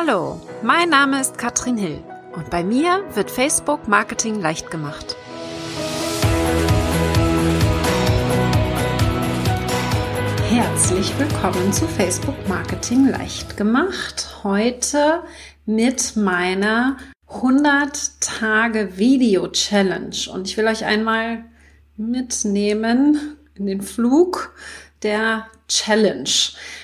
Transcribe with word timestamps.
Hallo, 0.00 0.40
mein 0.62 0.90
Name 0.90 1.20
ist 1.20 1.38
Katrin 1.38 1.76
Hill 1.76 1.98
und 2.32 2.50
bei 2.50 2.62
mir 2.62 3.02
wird 3.14 3.32
Facebook 3.32 3.88
Marketing 3.88 4.40
leicht 4.40 4.70
gemacht. 4.70 5.16
Herzlich 10.48 11.18
willkommen 11.18 11.72
zu 11.72 11.88
Facebook 11.88 12.36
Marketing 12.48 13.08
leicht 13.08 13.56
gemacht. 13.56 14.44
Heute 14.44 15.24
mit 15.66 16.14
meiner 16.14 16.98
100 17.26 18.20
Tage 18.20 18.98
Video 18.98 19.48
Challenge 19.48 20.14
und 20.32 20.46
ich 20.46 20.56
will 20.56 20.68
euch 20.68 20.84
einmal 20.84 21.44
mitnehmen 21.96 23.36
in 23.56 23.66
den 23.66 23.82
Flug 23.82 24.54
der 25.02 25.46
Challenge. 25.68 26.30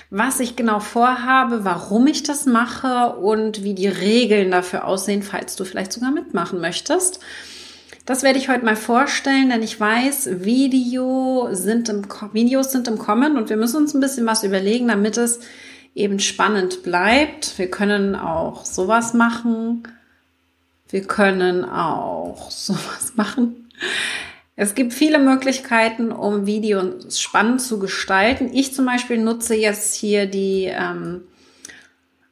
Was 0.09 0.39
ich 0.39 0.55
genau 0.55 0.79
vorhabe, 0.79 1.65
warum 1.65 2.07
ich 2.07 2.23
das 2.23 2.45
mache 2.45 3.15
und 3.17 3.63
wie 3.63 3.73
die 3.73 3.87
Regeln 3.87 4.51
dafür 4.51 4.85
aussehen, 4.85 5.23
falls 5.23 5.55
du 5.55 5.65
vielleicht 5.65 5.91
sogar 5.91 6.11
mitmachen 6.11 6.61
möchtest. 6.61 7.19
Das 8.05 8.21
werde 8.21 8.37
ich 8.37 8.49
heute 8.49 8.63
mal 8.63 8.75
vorstellen, 8.75 9.49
denn 9.49 9.63
ich 9.63 9.79
weiß, 9.79 10.43
Video 10.43 11.49
sind 11.51 11.89
im, 11.89 12.05
Videos 12.33 12.71
sind 12.71 12.87
im 12.87 12.99
Kommen 12.99 13.35
und 13.35 13.49
wir 13.49 13.57
müssen 13.57 13.77
uns 13.77 13.95
ein 13.95 13.99
bisschen 13.99 14.27
was 14.27 14.43
überlegen, 14.43 14.87
damit 14.89 15.17
es 15.17 15.39
eben 15.95 16.19
spannend 16.19 16.83
bleibt. 16.83 17.57
Wir 17.57 17.71
können 17.71 18.15
auch 18.15 18.63
sowas 18.63 19.15
machen. 19.15 19.87
Wir 20.89 21.01
können 21.01 21.65
auch 21.65 22.51
sowas 22.51 23.13
machen. 23.15 23.69
Es 24.55 24.73
gibt 24.73 24.93
viele 24.93 25.19
Möglichkeiten, 25.19 26.11
um 26.11 26.45
Videos 26.45 27.19
spannend 27.19 27.61
zu 27.61 27.77
gestalten. 27.77 28.49
Ich 28.53 28.73
zum 28.73 28.85
Beispiel 28.85 29.17
nutze 29.17 29.55
jetzt 29.55 29.95
hier 29.95 30.27
die 30.27 30.65
ähm, 30.65 31.23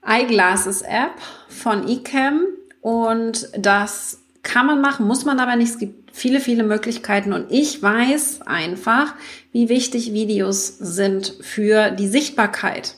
Eyeglasses 0.06 0.82
App 0.82 1.16
von 1.50 1.88
eCam 1.88 2.46
und 2.82 3.50
das 3.58 4.22
kann 4.42 4.68
man 4.68 4.82
machen, 4.82 5.08
muss 5.08 5.26
man 5.26 5.40
aber 5.40 5.56
nicht. 5.56 5.72
Es 5.72 5.78
gibt 5.80 6.16
viele, 6.16 6.40
viele 6.40 6.64
Möglichkeiten 6.64 7.34
und 7.34 7.52
ich 7.52 7.82
weiß 7.82 8.42
einfach, 8.44 9.16
wie 9.52 9.68
wichtig 9.68 10.14
Videos 10.14 10.78
sind 10.78 11.34
für 11.42 11.92
die 11.92 12.08
Sichtbarkeit. 12.08 12.96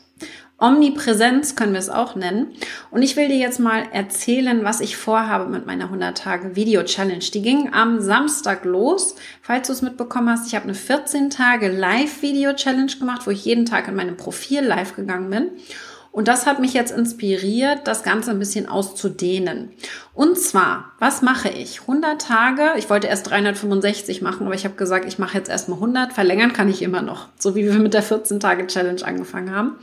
Omnipräsenz 0.58 1.56
können 1.56 1.73
wir 1.73 1.80
es 1.80 1.89
auch 1.89 2.16
nennen. 2.16 2.53
Und 2.89 3.02
ich 3.02 3.16
will 3.17 3.28
dir 3.28 3.38
jetzt 3.38 3.59
mal 3.59 3.84
erzählen, 3.92 4.64
was 4.64 4.80
ich 4.80 4.95
vorhabe 4.95 5.50
mit 5.50 5.66
meiner 5.66 5.86
100 5.86 6.17
Tage 6.17 6.56
Video 6.56 6.84
Challenge. 6.84 7.20
Die 7.20 7.42
ging 7.42 7.73
am 7.73 8.00
Samstag 8.00 8.64
los. 8.64 9.16
Falls 9.42 9.67
du 9.67 9.73
es 9.73 9.81
mitbekommen 9.81 10.30
hast, 10.30 10.48
ich 10.48 10.56
habe 10.56 10.64
eine 10.66 10.73
14 10.73 11.30
Tage 11.30 11.67
Live 11.67 12.22
Video 12.22 12.53
Challenge 12.53 12.92
gemacht, 12.98 13.28
wo 13.28 13.31
ich 13.31 13.44
jeden 13.44 13.66
Tag 13.66 13.88
in 13.89 13.95
meinem 13.95 14.16
Profil 14.16 14.61
live 14.61 14.95
gegangen 14.95 15.30
bin. 15.30 15.50
Und 16.16 16.30
das 16.30 16.45
hat 16.45 16.59
mich 16.59 16.73
jetzt 16.73 16.92
inspiriert, 16.98 17.89
das 17.89 18.02
Ganze 18.02 18.31
ein 18.31 18.39
bisschen 18.39 18.70
auszudehnen. 18.70 19.73
Und 20.14 20.39
zwar, 20.39 20.94
was 20.98 21.22
mache 21.22 21.50
ich? 21.50 21.81
100 21.81 22.22
Tage, 22.22 22.76
ich 22.78 22.89
wollte 22.89 23.08
erst 23.08 23.30
365 23.30 24.22
machen, 24.22 24.45
aber 24.45 24.56
ich 24.56 24.64
habe 24.64 24.76
gesagt, 24.76 25.03
ich 25.03 25.20
mache 25.20 25.38
jetzt 25.38 25.50
erstmal 25.50 25.80
100. 25.80 26.14
Verlängern 26.14 26.53
kann 26.53 26.70
ich 26.70 26.81
immer 26.81 27.02
noch, 27.02 27.28
so 27.38 27.53
wie 27.53 27.66
wir 27.66 27.73
mit 27.73 27.94
der 27.94 28.02
14 28.02 28.39
Tage 28.39 28.66
Challenge 28.67 29.06
angefangen 29.06 29.53
haben. 29.53 29.76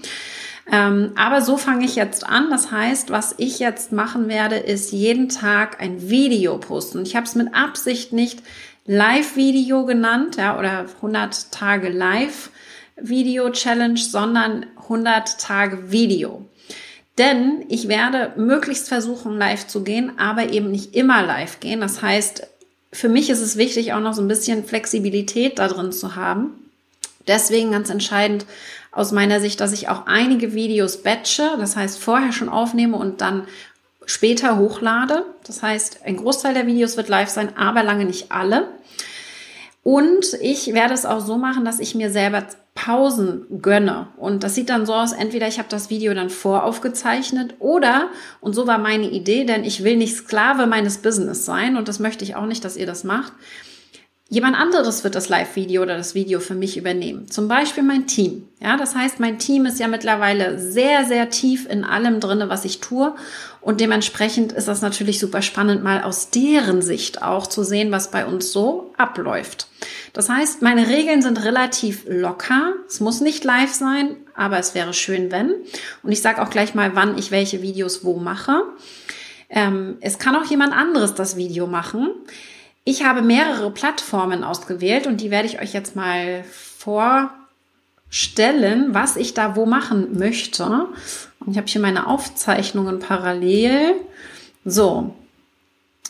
Ähm, 0.70 1.12
aber 1.16 1.40
so 1.40 1.56
fange 1.56 1.84
ich 1.84 1.96
jetzt 1.96 2.24
an. 2.26 2.50
Das 2.50 2.70
heißt, 2.70 3.10
was 3.10 3.34
ich 3.38 3.58
jetzt 3.58 3.90
machen 3.92 4.28
werde, 4.28 4.56
ist 4.56 4.92
jeden 4.92 5.28
Tag 5.28 5.80
ein 5.80 6.08
Video 6.08 6.58
posten. 6.58 7.02
Ich 7.02 7.16
habe 7.16 7.26
es 7.26 7.34
mit 7.34 7.52
Absicht 7.54 8.12
nicht 8.12 8.42
Live-Video 8.86 9.84
genannt, 9.86 10.36
ja, 10.36 10.56
oder 10.58 10.86
100 10.96 11.52
Tage 11.52 11.88
Live-Video-Challenge, 11.88 13.98
sondern 13.98 14.66
100 14.82 15.40
Tage 15.40 15.90
Video. 15.90 16.46
Denn 17.18 17.64
ich 17.68 17.88
werde 17.88 18.32
möglichst 18.36 18.88
versuchen, 18.88 19.36
live 19.36 19.66
zu 19.66 19.84
gehen, 19.84 20.18
aber 20.18 20.50
eben 20.50 20.70
nicht 20.70 20.96
immer 20.96 21.22
live 21.22 21.60
gehen. 21.60 21.80
Das 21.80 22.02
heißt, 22.02 22.46
für 22.92 23.08
mich 23.08 23.30
ist 23.30 23.40
es 23.40 23.56
wichtig, 23.56 23.92
auch 23.92 24.00
noch 24.00 24.14
so 24.14 24.22
ein 24.22 24.28
bisschen 24.28 24.64
Flexibilität 24.64 25.58
da 25.58 25.68
drin 25.68 25.92
zu 25.92 26.16
haben. 26.16 26.54
Deswegen 27.26 27.70
ganz 27.70 27.90
entscheidend 27.90 28.46
aus 28.92 29.10
meiner 29.10 29.40
Sicht, 29.40 29.60
dass 29.60 29.72
ich 29.72 29.88
auch 29.88 30.06
einige 30.06 30.54
Videos 30.54 31.02
batche, 31.02 31.56
das 31.58 31.76
heißt 31.76 31.98
vorher 31.98 32.32
schon 32.32 32.50
aufnehme 32.50 32.96
und 32.96 33.20
dann 33.22 33.44
später 34.04 34.58
hochlade. 34.58 35.24
Das 35.46 35.62
heißt, 35.62 36.00
ein 36.04 36.16
Großteil 36.18 36.54
der 36.54 36.66
Videos 36.66 36.96
wird 36.96 37.08
live 37.08 37.30
sein, 37.30 37.56
aber 37.56 37.82
lange 37.82 38.04
nicht 38.04 38.30
alle. 38.30 38.68
Und 39.82 40.34
ich 40.40 40.72
werde 40.74 40.94
es 40.94 41.06
auch 41.06 41.20
so 41.20 41.38
machen, 41.38 41.64
dass 41.64 41.80
ich 41.80 41.94
mir 41.94 42.10
selber 42.10 42.46
Pausen 42.74 43.60
gönne. 43.60 44.08
Und 44.16 44.44
das 44.44 44.54
sieht 44.54 44.70
dann 44.70 44.86
so 44.86 44.94
aus, 44.94 45.12
entweder 45.12 45.48
ich 45.48 45.58
habe 45.58 45.68
das 45.68 45.90
Video 45.90 46.14
dann 46.14 46.30
voraufgezeichnet 46.30 47.54
oder, 47.58 48.08
und 48.40 48.54
so 48.54 48.66
war 48.66 48.78
meine 48.78 49.10
Idee, 49.10 49.44
denn 49.44 49.64
ich 49.64 49.82
will 49.82 49.96
nicht 49.96 50.16
Sklave 50.16 50.66
meines 50.66 50.98
Business 50.98 51.44
sein 51.44 51.76
und 51.76 51.88
das 51.88 51.98
möchte 51.98 52.24
ich 52.24 52.36
auch 52.36 52.46
nicht, 52.46 52.64
dass 52.64 52.76
ihr 52.76 52.86
das 52.86 53.04
macht. 53.04 53.32
Jemand 54.32 54.56
anderes 54.56 55.04
wird 55.04 55.14
das 55.14 55.28
Live-Video 55.28 55.82
oder 55.82 55.98
das 55.98 56.14
Video 56.14 56.40
für 56.40 56.54
mich 56.54 56.78
übernehmen. 56.78 57.30
Zum 57.30 57.48
Beispiel 57.48 57.82
mein 57.82 58.06
Team. 58.06 58.48
Ja, 58.62 58.78
das 58.78 58.94
heißt, 58.94 59.20
mein 59.20 59.38
Team 59.38 59.66
ist 59.66 59.78
ja 59.78 59.88
mittlerweile 59.88 60.58
sehr, 60.58 61.04
sehr 61.04 61.28
tief 61.28 61.68
in 61.68 61.84
allem 61.84 62.18
drinne, 62.18 62.48
was 62.48 62.64
ich 62.64 62.80
tue. 62.80 63.14
Und 63.60 63.82
dementsprechend 63.82 64.52
ist 64.52 64.68
das 64.68 64.80
natürlich 64.80 65.18
super 65.18 65.42
spannend, 65.42 65.84
mal 65.84 66.02
aus 66.02 66.30
deren 66.30 66.80
Sicht 66.80 67.20
auch 67.20 67.46
zu 67.46 67.62
sehen, 67.62 67.92
was 67.92 68.10
bei 68.10 68.24
uns 68.24 68.52
so 68.52 68.94
abläuft. 68.96 69.66
Das 70.14 70.30
heißt, 70.30 70.62
meine 70.62 70.88
Regeln 70.88 71.20
sind 71.20 71.44
relativ 71.44 72.04
locker. 72.08 72.72
Es 72.88 73.00
muss 73.00 73.20
nicht 73.20 73.44
live 73.44 73.74
sein, 73.74 74.16
aber 74.34 74.58
es 74.58 74.74
wäre 74.74 74.94
schön, 74.94 75.30
wenn. 75.30 75.52
Und 76.02 76.10
ich 76.10 76.22
sage 76.22 76.40
auch 76.40 76.48
gleich 76.48 76.74
mal, 76.74 76.96
wann 76.96 77.18
ich 77.18 77.32
welche 77.32 77.60
Videos 77.60 78.02
wo 78.02 78.16
mache. 78.16 78.62
Ähm, 79.50 79.98
es 80.00 80.18
kann 80.18 80.34
auch 80.36 80.46
jemand 80.46 80.72
anderes 80.72 81.12
das 81.12 81.36
Video 81.36 81.66
machen. 81.66 82.12
Ich 82.84 83.04
habe 83.04 83.22
mehrere 83.22 83.70
Plattformen 83.70 84.42
ausgewählt 84.42 85.06
und 85.06 85.20
die 85.20 85.30
werde 85.30 85.46
ich 85.46 85.60
euch 85.60 85.72
jetzt 85.72 85.94
mal 85.94 86.44
vorstellen, 86.78 87.32
was 88.92 89.16
ich 89.16 89.34
da 89.34 89.54
wo 89.54 89.66
machen 89.66 90.18
möchte. 90.18 90.64
Und 91.40 91.52
ich 91.52 91.56
habe 91.56 91.68
hier 91.68 91.80
meine 91.80 92.08
Aufzeichnungen 92.08 92.98
parallel. 92.98 93.94
So, 94.64 95.14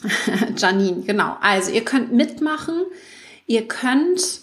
Janine, 0.56 1.02
genau. 1.02 1.36
Also 1.40 1.70
ihr 1.70 1.84
könnt 1.84 2.12
mitmachen. 2.12 2.74
Ihr 3.46 3.68
könnt 3.68 4.40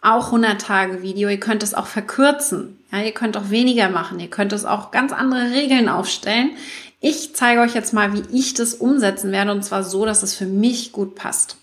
auch 0.00 0.26
100 0.26 0.60
Tage 0.60 1.02
Video. 1.02 1.28
Ihr 1.28 1.40
könnt 1.40 1.62
es 1.62 1.74
auch 1.74 1.86
verkürzen. 1.86 2.78
Ja, 2.90 3.00
ihr 3.00 3.12
könnt 3.12 3.36
auch 3.36 3.50
weniger 3.50 3.88
machen. 3.88 4.20
Ihr 4.20 4.30
könnt 4.30 4.52
es 4.52 4.64
auch 4.64 4.90
ganz 4.90 5.12
andere 5.12 5.50
Regeln 5.50 5.88
aufstellen. 5.88 6.50
Ich 7.04 7.34
zeige 7.34 7.60
euch 7.60 7.74
jetzt 7.74 7.92
mal, 7.92 8.12
wie 8.12 8.22
ich 8.32 8.54
das 8.54 8.74
umsetzen 8.74 9.32
werde 9.32 9.50
und 9.50 9.64
zwar 9.64 9.82
so, 9.82 10.06
dass 10.06 10.22
es 10.22 10.36
für 10.36 10.46
mich 10.46 10.92
gut 10.92 11.16
passt. 11.16 11.56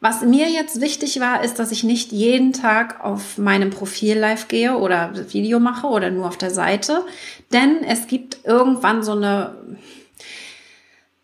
Was 0.00 0.22
mir 0.22 0.48
jetzt 0.48 0.80
wichtig 0.80 1.20
war, 1.20 1.44
ist, 1.44 1.58
dass 1.58 1.70
ich 1.70 1.84
nicht 1.84 2.10
jeden 2.12 2.54
Tag 2.54 3.04
auf 3.04 3.36
meinem 3.36 3.68
Profil 3.68 4.18
live 4.18 4.48
gehe 4.48 4.78
oder 4.78 5.12
Video 5.34 5.60
mache 5.60 5.86
oder 5.86 6.10
nur 6.10 6.26
auf 6.26 6.38
der 6.38 6.50
Seite, 6.50 7.04
denn 7.52 7.84
es 7.84 8.06
gibt 8.06 8.38
irgendwann 8.44 9.02
so 9.02 9.12
eine 9.12 9.54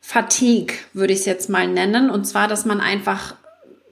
Fatigue, 0.02 0.76
würde 0.92 1.14
ich 1.14 1.20
es 1.20 1.24
jetzt 1.24 1.48
mal 1.48 1.66
nennen, 1.66 2.10
und 2.10 2.26
zwar, 2.26 2.48
dass 2.48 2.66
man 2.66 2.82
einfach 2.82 3.36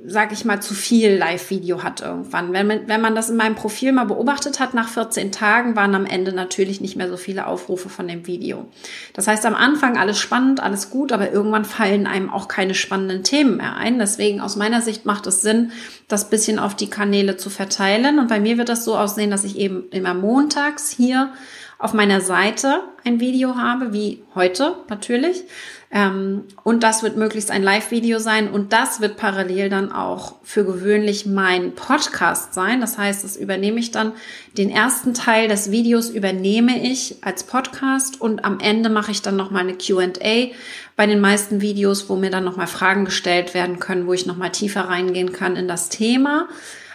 sag 0.06 0.32
ich 0.32 0.44
mal, 0.44 0.60
zu 0.60 0.75
viel 0.75 1.16
Live-Video 1.16 1.82
hat 1.82 2.03
irgendwann. 2.03 2.53
Wenn 2.53 2.66
man, 2.66 2.88
wenn 2.88 3.00
man 3.00 3.15
das 3.15 3.31
in 3.31 3.37
meinem 3.37 3.54
Profil 3.54 3.92
mal 3.92 4.04
beobachtet 4.04 4.60
hat, 4.60 4.75
nach 4.75 4.88
14 4.88 5.32
Tagen 5.32 5.76
waren 5.76 5.94
am 5.94 6.04
Ende 6.04 6.32
natürlich 6.32 6.82
nicht 6.82 6.94
mehr 6.94 7.09
so 7.09 7.16
viele 7.16 7.47
Aufrufe 7.47 7.88
von 7.88 8.06
dem 8.06 8.26
Video. 8.26 8.66
Das 9.14 9.26
heißt, 9.28 9.47
am 9.47 9.54
Anfang 9.54 9.97
alles 9.97 10.19
spannend, 10.19 10.62
alles 10.62 10.91
gut, 10.91 11.10
aber 11.10 11.32
irgendwann 11.32 11.64
fallen 11.64 12.06
einem 12.06 12.28
auch 12.28 12.48
keine 12.48 12.75
spannenden 12.75 13.25
Themen 13.25 13.56
mehr 13.56 13.76
ein. 13.76 13.98
Deswegen 13.98 14.43
aus 14.43 14.56
meiner 14.56 14.82
Sicht 14.82 15.06
macht 15.06 15.26
es 15.26 15.41
Sinn, 15.41 15.72
das 16.06 16.28
bisschen 16.28 16.59
auf 16.59 16.75
die 16.75 16.91
Kanäle 16.91 17.38
zu 17.38 17.48
verteilen. 17.48 18.19
Und 18.19 18.28
bei 18.28 18.41
mir 18.41 18.59
wird 18.59 18.69
das 18.69 18.84
so 18.84 18.98
aussehen, 18.98 19.31
dass 19.31 19.44
ich 19.44 19.59
eben 19.59 19.84
immer 19.91 20.12
montags 20.12 20.91
hier 20.91 21.32
auf 21.79 21.93
meiner 21.93 22.21
Seite 22.21 22.83
ein 23.05 23.21
Video 23.21 23.57
habe, 23.57 23.93
wie 23.93 24.23
heute 24.35 24.76
natürlich. 24.88 25.44
Ähm, 25.91 26.44
und 26.65 26.82
das 26.82 27.03
wird 27.03 27.17
möglichst 27.17 27.50
ein 27.50 27.62
Live-Video 27.62 28.19
sein 28.19 28.50
und 28.50 28.73
das 28.73 29.00
wird 29.00 29.17
parallel 29.17 29.69
dann 29.69 29.93
auch 29.93 30.37
für 30.43 30.65
gewöhnlich 30.65 31.26
mein 31.26 31.75
Podcast 31.75 32.55
sein. 32.55 32.81
Das 32.81 32.99
heißt, 32.99 33.23
das 33.23 33.37
übernehme 33.37 33.79
ich 33.79 33.93
dann. 33.93 34.12
Den 34.56 34.71
ersten 34.71 35.15
Teil 35.15 35.47
des 35.47 35.71
Videos 35.71 36.11
übernehme 36.11 36.82
ich 36.82 37.17
als 37.23 37.44
Podcast 37.44 38.20
und 38.20 38.44
am 38.44 38.59
Ende 38.61 38.88
mache 38.88 39.12
ich 39.12 39.23
dann 39.23 39.37
nochmal 39.37 39.62
eine 39.62 39.75
Q&A 39.75 40.53
bei 40.97 41.06
den 41.06 41.20
meisten 41.20 41.61
Videos, 41.61 42.09
wo 42.09 42.17
mir 42.17 42.31
dann 42.31 42.44
nochmal 42.44 42.67
Fragen 42.67 43.05
gestellt 43.05 43.55
werden 43.55 43.79
können, 43.79 44.06
wo 44.06 44.12
ich 44.12 44.27
nochmal 44.27 44.50
tiefer 44.50 44.82
reingehen 44.82 45.32
kann 45.32 45.55
in 45.55 45.69
das 45.69 45.91
Thema. 45.91 46.49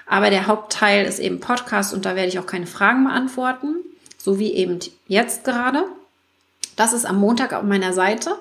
Aber 0.08 0.30
der 0.30 0.48
Hauptteil 0.48 1.06
ist 1.06 1.20
eben 1.20 1.40
Podcast 1.40 1.94
und 1.94 2.06
da 2.06 2.16
werde 2.16 2.30
ich 2.30 2.40
auch 2.40 2.48
keine 2.48 2.66
Fragen 2.66 3.04
beantworten 3.04 3.76
so 4.30 4.38
wie 4.38 4.54
eben 4.54 4.78
jetzt 5.08 5.44
gerade. 5.44 5.86
Das 6.76 6.94
ist 6.94 7.06
am 7.06 7.20
Montag 7.20 7.52
auf 7.52 7.64
meiner 7.64 7.94
Seite. 7.94 8.36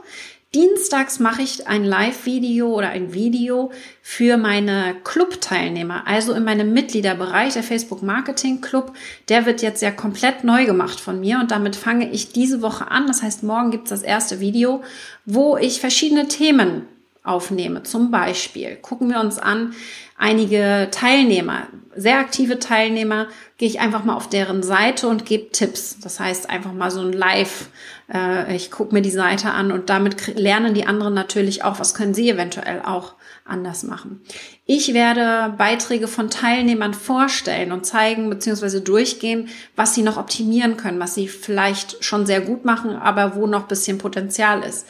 Dienstags 0.55 1.19
mache 1.19 1.41
ich 1.41 1.67
ein 1.67 1.83
Live-Video 1.83 2.75
oder 2.75 2.91
ein 2.91 3.15
Video 3.15 3.71
für 4.03 4.37
meine 4.37 4.97
Club-Teilnehmer, 5.05 6.07
also 6.07 6.35
in 6.35 6.45
meinem 6.45 6.75
Mitgliederbereich, 6.75 7.55
der 7.55 7.63
Facebook 7.63 8.03
Marketing 8.03 8.61
Club. 8.61 8.93
Der 9.31 9.47
wird 9.47 9.63
jetzt 9.63 9.81
ja 9.81 9.91
komplett 9.91 10.45
neu 10.45 10.67
gemacht 10.67 11.01
von 11.01 11.21
mir 11.21 11.39
und 11.39 11.51
damit 11.51 11.75
fange 11.75 12.11
ich 12.11 12.33
diese 12.33 12.61
Woche 12.61 12.91
an. 12.91 13.07
Das 13.07 13.23
heißt, 13.23 13.43
morgen 13.43 13.71
gibt 13.71 13.85
es 13.85 13.91
das 13.91 14.03
erste 14.03 14.41
Video, 14.41 14.83
wo 15.25 15.57
ich 15.57 15.81
verschiedene 15.81 16.29
Themen 16.29 16.87
aufnehme. 17.29 17.83
Zum 17.83 18.11
Beispiel 18.11 18.77
gucken 18.77 19.11
wir 19.11 19.21
uns 19.21 19.39
an, 19.39 19.75
einige 20.17 20.89
Teilnehmer, 20.91 21.69
sehr 21.95 22.19
aktive 22.19 22.59
Teilnehmer, 22.59 23.29
gehe 23.57 23.69
ich 23.69 23.81
einfach 23.81 24.05
mal 24.05 24.15
auf 24.15 24.29
deren 24.29 24.63
Seite 24.63 25.09
und 25.09 25.27
gebe 25.27 25.51
Tipps. 25.51 25.99
Das 26.01 26.21
heißt 26.21 26.51
einfach 26.51 26.73
mal 26.73 26.91
so 26.91 27.01
ein 27.01 27.13
Live, 27.13 27.69
äh, 28.13 28.55
ich 28.55 28.71
gucke 28.71 28.95
mir 28.95 29.03
die 29.03 29.11
Seite 29.11 29.51
an 29.51 29.73
und 29.73 29.91
damit 29.91 30.37
lernen 30.37 30.75
die 30.75 30.87
anderen 30.87 31.15
natürlich 31.15 31.65
auch, 31.65 31.79
was 31.79 31.95
können 31.95 32.15
sie 32.15 32.31
eventuell 32.31 32.83
auch 32.83 33.15
anders 33.45 33.83
machen. 33.83 34.21
Ich 34.67 34.93
werde 34.93 35.55
Beiträge 35.57 36.07
von 36.07 36.31
Teilnehmern 36.31 36.95
vorstellen 36.95 37.73
und 37.73 37.87
zeigen 37.87 38.29
bzw. 38.29 38.81
durchgehen, 38.81 39.49
was 39.75 39.95
sie 39.95 40.03
noch 40.03 40.19
optimieren 40.19 40.77
können, 40.77 41.01
was 41.01 41.15
sie 41.15 41.29
vielleicht 41.29 42.05
schon 42.05 42.27
sehr 42.27 42.41
gut 42.41 42.65
machen, 42.65 42.95
aber 42.95 43.35
wo 43.35 43.47
noch 43.47 43.67
bisschen 43.67 43.99
Potenzial 43.99 44.63
ist. 44.63 44.87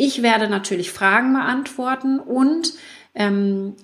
Ich 0.00 0.22
werde 0.22 0.48
natürlich 0.48 0.92
Fragen 0.92 1.34
beantworten 1.34 2.20
und 2.20 2.72
ähm, 3.14 3.74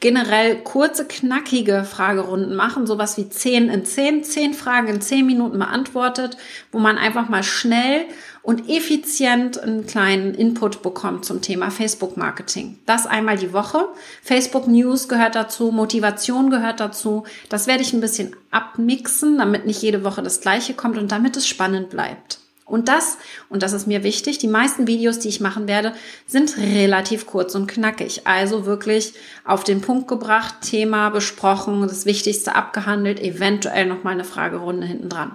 generell 0.00 0.56
kurze, 0.56 1.06
knackige 1.06 1.84
Fragerunden 1.84 2.56
machen, 2.56 2.88
sowas 2.88 3.16
wie 3.18 3.28
10 3.28 3.68
in 3.68 3.84
10, 3.84 4.24
10 4.24 4.52
Fragen 4.52 4.88
in 4.88 5.00
10 5.00 5.24
Minuten 5.24 5.60
beantwortet, 5.60 6.36
wo 6.72 6.80
man 6.80 6.98
einfach 6.98 7.28
mal 7.28 7.44
schnell 7.44 8.06
und 8.42 8.68
effizient 8.68 9.60
einen 9.60 9.86
kleinen 9.86 10.34
Input 10.34 10.82
bekommt 10.82 11.24
zum 11.24 11.40
Thema 11.40 11.70
Facebook 11.70 12.16
Marketing. 12.16 12.80
Das 12.84 13.06
einmal 13.06 13.38
die 13.38 13.52
Woche. 13.52 13.86
Facebook 14.24 14.66
News 14.66 15.08
gehört 15.08 15.36
dazu, 15.36 15.70
Motivation 15.70 16.50
gehört 16.50 16.80
dazu. 16.80 17.22
Das 17.48 17.68
werde 17.68 17.84
ich 17.84 17.92
ein 17.92 18.00
bisschen 18.00 18.34
abmixen, 18.50 19.38
damit 19.38 19.66
nicht 19.66 19.82
jede 19.82 20.02
Woche 20.02 20.24
das 20.24 20.40
gleiche 20.40 20.74
kommt 20.74 20.98
und 20.98 21.12
damit 21.12 21.36
es 21.36 21.46
spannend 21.46 21.90
bleibt. 21.90 22.41
Und 22.64 22.88
das, 22.88 23.18
und 23.48 23.62
das 23.62 23.72
ist 23.72 23.86
mir 23.86 24.04
wichtig, 24.04 24.38
die 24.38 24.48
meisten 24.48 24.86
Videos, 24.86 25.18
die 25.18 25.28
ich 25.28 25.40
machen 25.40 25.68
werde, 25.68 25.92
sind 26.26 26.56
relativ 26.56 27.26
kurz 27.26 27.54
und 27.54 27.66
knackig. 27.66 28.26
Also 28.26 28.66
wirklich 28.66 29.14
auf 29.44 29.64
den 29.64 29.80
Punkt 29.80 30.08
gebracht, 30.08 30.54
Thema 30.62 31.10
besprochen, 31.10 31.82
das 31.82 32.06
Wichtigste 32.06 32.54
abgehandelt, 32.54 33.20
eventuell 33.20 33.86
nochmal 33.86 34.14
eine 34.14 34.24
Fragerunde 34.24 34.86
hinten 34.86 35.08
dran. 35.08 35.32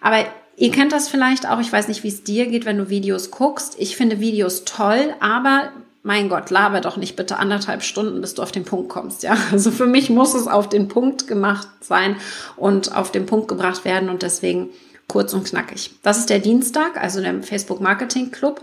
Aber 0.00 0.26
ihr 0.56 0.70
kennt 0.70 0.92
das 0.92 1.08
vielleicht 1.08 1.48
auch, 1.48 1.60
ich 1.60 1.72
weiß 1.72 1.88
nicht, 1.88 2.02
wie 2.02 2.08
es 2.08 2.24
dir 2.24 2.46
geht, 2.46 2.64
wenn 2.66 2.78
du 2.78 2.90
Videos 2.90 3.30
guckst. 3.30 3.76
Ich 3.78 3.96
finde 3.96 4.20
Videos 4.20 4.64
toll, 4.64 5.14
aber 5.20 5.70
mein 6.02 6.28
Gott, 6.28 6.50
laber 6.50 6.80
doch 6.80 6.96
nicht 6.96 7.16
bitte 7.16 7.38
anderthalb 7.38 7.82
Stunden, 7.82 8.20
bis 8.20 8.34
du 8.34 8.42
auf 8.42 8.52
den 8.52 8.64
Punkt 8.64 8.88
kommst, 8.88 9.22
ja. 9.22 9.36
Also 9.52 9.70
für 9.70 9.86
mich 9.86 10.10
muss 10.10 10.34
es 10.34 10.46
auf 10.46 10.68
den 10.68 10.88
Punkt 10.88 11.26
gemacht 11.26 11.68
sein 11.80 12.16
und 12.56 12.96
auf 12.96 13.12
den 13.12 13.26
Punkt 13.26 13.48
gebracht 13.48 13.84
werden 13.84 14.08
und 14.08 14.22
deswegen 14.22 14.70
kurz 15.08 15.32
und 15.32 15.44
knackig. 15.44 15.90
Das 16.02 16.18
ist 16.18 16.30
der 16.30 16.38
Dienstag, 16.38 16.96
also 16.96 17.20
der 17.20 17.42
Facebook 17.42 17.80
Marketing 17.80 18.30
Club. 18.30 18.62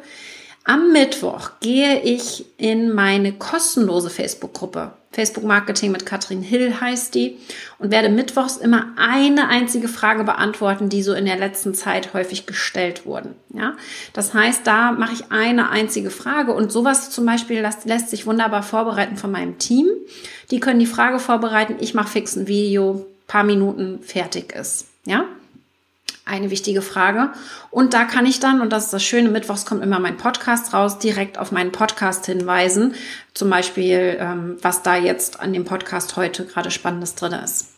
Am 0.63 0.91
Mittwoch 0.91 1.51
gehe 1.59 2.01
ich 2.01 2.45
in 2.57 2.91
meine 2.91 3.33
kostenlose 3.33 4.09
Facebook-Gruppe. 4.09 4.93
Facebook 5.11 5.45
Marketing 5.45 5.91
mit 5.91 6.05
Katrin 6.05 6.41
Hill 6.41 6.81
heißt 6.81 7.15
die 7.15 7.37
und 7.77 7.91
werde 7.91 8.09
mittwochs 8.09 8.57
immer 8.57 8.87
eine 8.97 9.47
einzige 9.47 9.87
Frage 9.87 10.23
beantworten, 10.23 10.89
die 10.89 11.03
so 11.03 11.13
in 11.13 11.25
der 11.25 11.37
letzten 11.37 11.73
Zeit 11.73 12.13
häufig 12.13 12.47
gestellt 12.47 13.05
wurden. 13.05 13.35
Ja, 13.53 13.77
das 14.11 14.33
heißt, 14.33 14.67
da 14.67 14.91
mache 14.91 15.13
ich 15.13 15.31
eine 15.31 15.69
einzige 15.69 16.09
Frage 16.09 16.51
und 16.51 16.71
sowas 16.71 17.11
zum 17.11 17.25
Beispiel 17.25 17.61
lässt, 17.61 17.85
lässt 17.85 18.09
sich 18.09 18.25
wunderbar 18.25 18.63
vorbereiten 18.63 19.15
von 19.15 19.31
meinem 19.31 19.57
Team. 19.57 19.87
Die 20.51 20.59
können 20.59 20.79
die 20.79 20.85
Frage 20.85 21.19
vorbereiten. 21.19 21.77
Ich 21.79 21.93
mache 21.93 22.09
fix 22.09 22.35
ein 22.35 22.47
Video, 22.47 23.05
paar 23.27 23.43
Minuten 23.43 23.99
fertig 24.01 24.53
ist. 24.53 24.87
Ja, 25.05 25.25
eine 26.25 26.49
wichtige 26.49 26.81
Frage. 26.81 27.31
Und 27.69 27.93
da 27.93 28.03
kann 28.03 28.25
ich 28.25 28.39
dann, 28.39 28.61
und 28.61 28.71
das 28.71 28.85
ist 28.85 28.93
das 28.93 29.03
Schöne, 29.03 29.29
mittwochs 29.29 29.65
kommt 29.65 29.83
immer 29.83 29.99
mein 29.99 30.17
Podcast 30.17 30.73
raus, 30.73 30.97
direkt 30.97 31.37
auf 31.37 31.51
meinen 31.51 31.71
Podcast 31.71 32.25
hinweisen. 32.25 32.95
Zum 33.33 33.49
Beispiel, 33.49 34.17
ähm, 34.19 34.57
was 34.61 34.81
da 34.81 34.95
jetzt 34.95 35.39
an 35.39 35.53
dem 35.53 35.65
Podcast 35.65 36.17
heute 36.17 36.45
gerade 36.45 36.71
Spannendes 36.71 37.15
drin 37.15 37.33
ist. 37.33 37.75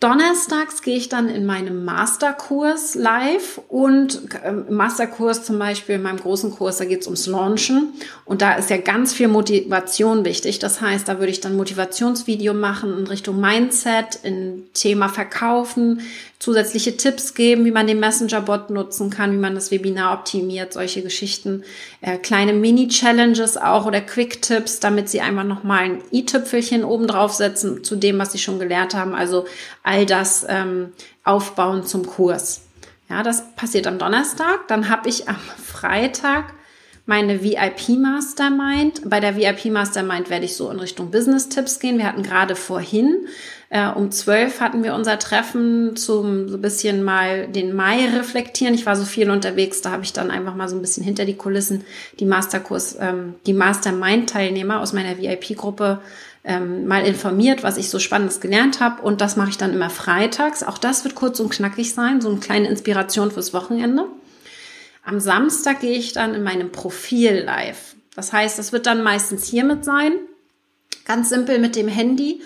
Donnerstags 0.00 0.80
gehe 0.80 0.96
ich 0.96 1.10
dann 1.10 1.28
in 1.28 1.44
meinem 1.44 1.84
Masterkurs 1.84 2.94
live 2.94 3.60
und 3.68 4.22
im 4.46 4.66
ähm, 4.68 4.74
Masterkurs 4.74 5.44
zum 5.44 5.58
Beispiel, 5.58 5.96
in 5.96 6.02
meinem 6.02 6.18
großen 6.18 6.52
Kurs, 6.52 6.78
da 6.78 6.86
geht 6.86 7.02
es 7.02 7.06
ums 7.06 7.26
Launchen 7.26 7.92
und 8.24 8.40
da 8.40 8.54
ist 8.54 8.70
ja 8.70 8.78
ganz 8.78 9.12
viel 9.12 9.28
Motivation 9.28 10.24
wichtig. 10.24 10.58
Das 10.58 10.80
heißt, 10.80 11.06
da 11.06 11.18
würde 11.18 11.30
ich 11.30 11.40
dann 11.40 11.54
Motivationsvideo 11.54 12.54
machen 12.54 12.96
in 12.98 13.06
Richtung 13.08 13.38
Mindset, 13.42 14.20
in 14.22 14.62
Thema 14.72 15.10
Verkaufen, 15.10 16.00
zusätzliche 16.40 16.96
Tipps 16.96 17.34
geben, 17.34 17.66
wie 17.66 17.70
man 17.70 17.86
den 17.86 18.00
Messenger-Bot 18.00 18.70
nutzen 18.70 19.10
kann, 19.10 19.32
wie 19.32 19.40
man 19.40 19.54
das 19.54 19.70
Webinar 19.70 20.14
optimiert, 20.14 20.72
solche 20.72 21.02
Geschichten, 21.02 21.64
äh, 22.00 22.16
kleine 22.16 22.54
Mini-Challenges 22.54 23.58
auch 23.58 23.84
oder 23.84 24.00
Quick-Tipps, 24.00 24.80
damit 24.80 25.10
sie 25.10 25.20
einfach 25.20 25.44
nochmal 25.44 25.84
ein 25.84 26.02
i-Tüpfelchen 26.10 26.82
oben 26.82 27.06
draufsetzen 27.06 27.84
zu 27.84 27.94
dem, 27.94 28.18
was 28.18 28.32
sie 28.32 28.38
schon 28.38 28.58
gelernt 28.58 28.94
haben. 28.94 29.14
Also 29.14 29.44
all 29.82 30.06
das 30.06 30.46
ähm, 30.48 30.94
aufbauen 31.24 31.84
zum 31.84 32.06
Kurs. 32.06 32.62
Ja, 33.10 33.22
das 33.22 33.54
passiert 33.54 33.86
am 33.86 33.98
Donnerstag. 33.98 34.66
Dann 34.68 34.88
habe 34.88 35.10
ich 35.10 35.28
am 35.28 35.36
Freitag 35.62 36.54
meine 37.04 37.42
VIP 37.42 37.98
Mastermind. 37.98 39.02
Bei 39.04 39.20
der 39.20 39.36
VIP 39.36 39.66
Mastermind 39.66 40.30
werde 40.30 40.46
ich 40.46 40.56
so 40.56 40.70
in 40.70 40.78
Richtung 40.78 41.10
Business 41.10 41.50
Tipps 41.50 41.80
gehen. 41.80 41.98
Wir 41.98 42.06
hatten 42.06 42.22
gerade 42.22 42.56
vorhin 42.56 43.26
äh, 43.72 43.88
um 43.88 44.10
zwölf 44.10 44.60
hatten 44.60 44.82
wir 44.82 44.94
unser 44.94 45.20
Treffen 45.20 45.94
zum 45.94 46.48
so 46.48 46.56
ein 46.56 46.60
bisschen 46.60 47.04
mal 47.04 47.46
den 47.46 47.72
Mai 47.72 48.08
reflektieren. 48.08 48.74
Ich 48.74 48.84
war 48.84 48.96
so 48.96 49.04
viel 49.04 49.30
unterwegs, 49.30 49.80
da 49.80 49.92
habe 49.92 50.02
ich 50.02 50.12
dann 50.12 50.32
einfach 50.32 50.56
mal 50.56 50.68
so 50.68 50.74
ein 50.74 50.82
bisschen 50.82 51.04
hinter 51.04 51.24
die 51.24 51.36
Kulissen 51.36 51.84
die 52.18 52.24
Masterkurs, 52.24 52.96
ähm, 53.00 53.36
die 53.46 53.52
Mastermind-Teilnehmer 53.52 54.80
aus 54.80 54.92
meiner 54.92 55.16
VIP-Gruppe 55.18 56.00
ähm, 56.42 56.88
mal 56.88 57.06
informiert, 57.06 57.62
was 57.62 57.76
ich 57.76 57.90
so 57.90 58.00
Spannendes 58.00 58.40
gelernt 58.40 58.80
habe. 58.80 59.02
Und 59.02 59.20
das 59.20 59.36
mache 59.36 59.50
ich 59.50 59.58
dann 59.58 59.72
immer 59.72 59.90
freitags. 59.90 60.64
Auch 60.64 60.78
das 60.78 61.04
wird 61.04 61.14
kurz 61.14 61.38
und 61.38 61.50
knackig 61.50 61.94
sein, 61.94 62.20
so 62.20 62.28
eine 62.28 62.40
kleine 62.40 62.68
Inspiration 62.68 63.30
fürs 63.30 63.54
Wochenende. 63.54 64.06
Am 65.04 65.20
Samstag 65.20 65.80
gehe 65.80 65.96
ich 65.96 66.12
dann 66.12 66.34
in 66.34 66.42
meinem 66.42 66.72
Profil 66.72 67.44
live. 67.44 67.94
Das 68.16 68.32
heißt, 68.32 68.58
das 68.58 68.72
wird 68.72 68.86
dann 68.86 69.04
meistens 69.04 69.46
hiermit 69.46 69.84
sein. 69.84 70.12
Ganz 71.04 71.28
simpel 71.28 71.60
mit 71.60 71.76
dem 71.76 71.86
Handy 71.86 72.40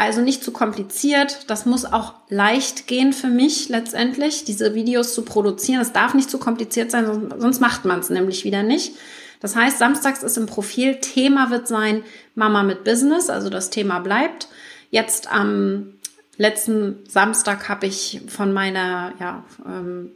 also 0.00 0.22
nicht 0.22 0.42
zu 0.42 0.50
kompliziert. 0.50 1.50
Das 1.50 1.66
muss 1.66 1.84
auch 1.84 2.14
leicht 2.30 2.86
gehen 2.86 3.12
für 3.12 3.26
mich 3.26 3.68
letztendlich, 3.68 4.44
diese 4.44 4.74
Videos 4.74 5.12
zu 5.12 5.26
produzieren. 5.26 5.82
Es 5.82 5.92
darf 5.92 6.14
nicht 6.14 6.30
zu 6.30 6.38
kompliziert 6.38 6.90
sein, 6.90 7.30
sonst 7.36 7.60
macht 7.60 7.84
man 7.84 8.00
es 8.00 8.08
nämlich 8.08 8.44
wieder 8.44 8.62
nicht. 8.62 8.94
Das 9.40 9.56
heißt, 9.56 9.78
samstags 9.78 10.22
ist 10.22 10.38
im 10.38 10.46
Profil, 10.46 11.00
Thema 11.02 11.50
wird 11.50 11.68
sein 11.68 12.02
Mama 12.34 12.62
mit 12.62 12.82
Business, 12.82 13.28
also 13.28 13.50
das 13.50 13.68
Thema 13.68 13.98
bleibt. 13.98 14.48
Jetzt 14.88 15.30
am 15.30 15.92
letzten 16.38 17.00
Samstag 17.06 17.68
habe 17.68 17.86
ich 17.86 18.22
von 18.26 18.54
meiner 18.54 19.12
ja, 19.20 19.44
ähm, 19.66 20.12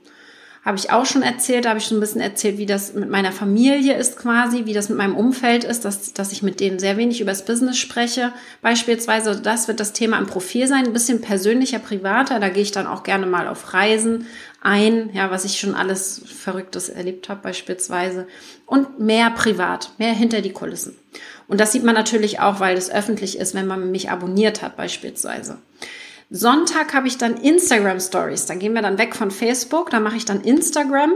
habe 0.64 0.78
ich 0.78 0.90
auch 0.90 1.04
schon 1.04 1.22
erzählt, 1.22 1.66
da 1.66 1.70
habe 1.70 1.78
ich 1.78 1.84
schon 1.84 1.98
ein 1.98 2.00
bisschen 2.00 2.22
erzählt, 2.22 2.56
wie 2.56 2.64
das 2.64 2.94
mit 2.94 3.10
meiner 3.10 3.32
Familie 3.32 3.96
ist 3.98 4.16
quasi, 4.16 4.64
wie 4.64 4.72
das 4.72 4.88
mit 4.88 4.96
meinem 4.96 5.14
Umfeld 5.14 5.62
ist, 5.62 5.84
dass, 5.84 6.14
dass 6.14 6.32
ich 6.32 6.42
mit 6.42 6.58
denen 6.58 6.78
sehr 6.78 6.96
wenig 6.96 7.20
über 7.20 7.32
das 7.32 7.44
Business 7.44 7.76
spreche. 7.76 8.32
Beispielsweise, 8.62 9.40
das 9.40 9.68
wird 9.68 9.78
das 9.78 9.92
Thema 9.92 10.18
im 10.18 10.26
Profil 10.26 10.66
sein, 10.66 10.86
ein 10.86 10.94
bisschen 10.94 11.20
persönlicher, 11.20 11.80
privater. 11.80 12.40
Da 12.40 12.48
gehe 12.48 12.62
ich 12.62 12.72
dann 12.72 12.86
auch 12.86 13.02
gerne 13.02 13.26
mal 13.26 13.46
auf 13.46 13.74
Reisen 13.74 14.26
ein, 14.62 15.10
ja, 15.12 15.30
was 15.30 15.44
ich 15.44 15.60
schon 15.60 15.74
alles 15.74 16.22
Verrücktes 16.24 16.88
erlebt 16.88 17.28
habe 17.28 17.42
beispielsweise. 17.42 18.26
Und 18.64 18.98
mehr 18.98 19.30
privat, 19.30 19.92
mehr 19.98 20.14
hinter 20.14 20.40
die 20.40 20.54
Kulissen. 20.54 20.96
Und 21.46 21.60
das 21.60 21.72
sieht 21.72 21.84
man 21.84 21.94
natürlich 21.94 22.40
auch, 22.40 22.60
weil 22.60 22.78
es 22.78 22.90
öffentlich 22.90 23.38
ist, 23.38 23.54
wenn 23.54 23.66
man 23.66 23.90
mich 23.90 24.10
abonniert 24.10 24.62
hat 24.62 24.78
beispielsweise. 24.78 25.58
Sonntag 26.36 26.94
habe 26.94 27.06
ich 27.06 27.16
dann 27.16 27.36
Instagram 27.36 28.00
Stories. 28.00 28.46
Da 28.46 28.56
gehen 28.56 28.74
wir 28.74 28.82
dann 28.82 28.98
weg 28.98 29.14
von 29.14 29.30
Facebook. 29.30 29.90
Da 29.90 30.00
mache 30.00 30.16
ich 30.16 30.24
dann 30.24 30.40
Instagram, 30.40 31.12